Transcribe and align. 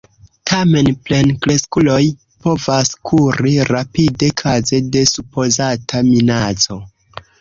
Tamen 0.51 0.87
plenkreskuloj 1.09 1.99
povas 2.47 2.91
kuri 3.09 3.53
rapide 3.71 4.31
kaze 4.45 4.81
de 4.97 5.05
supozata 5.15 6.03
minaco. 6.13 6.81